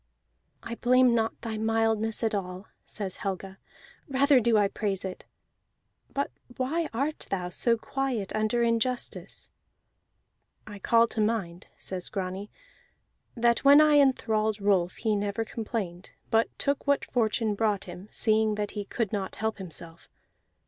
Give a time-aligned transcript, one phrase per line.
[0.63, 3.59] "I blame not thy mildness at all," says Helga,
[4.09, 5.27] "rather do I praise it.
[6.11, 9.51] But why art thou so quiet under injustice?"
[10.65, 12.49] "I call to mind," says Grani,
[13.35, 18.55] "that when I enthralled Rolf he never complained, but took what fortune brought him, seeing
[18.55, 20.09] that he could not help himself.